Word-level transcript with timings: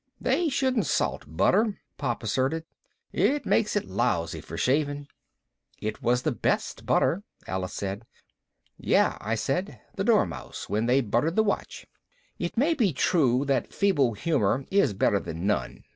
"They 0.19 0.49
shouldn't 0.49 0.87
salt 0.87 1.25
butter," 1.27 1.77
Pop 1.99 2.23
asserted. 2.23 2.65
"It 3.13 3.45
makes 3.45 3.75
it 3.75 3.85
lousy 3.85 4.41
for 4.41 4.57
shaving." 4.57 5.07
"It 5.79 6.01
was 6.01 6.23
the 6.23 6.31
best 6.31 6.87
butter," 6.87 7.21
Alice 7.45 7.75
said. 7.75 8.07
"Yeah," 8.79 9.19
I 9.21 9.35
said. 9.35 9.79
"The 9.97 10.03
Dormouse, 10.03 10.67
when 10.67 10.87
they 10.87 11.01
buttered 11.01 11.35
the 11.35 11.43
watch." 11.43 11.85
It 12.39 12.57
may 12.57 12.73
be 12.73 12.93
true 12.93 13.45
that 13.45 13.71
feeble 13.75 14.15
humor 14.15 14.65
is 14.71 14.95
better 14.95 15.19
than 15.19 15.45
none. 15.45 15.83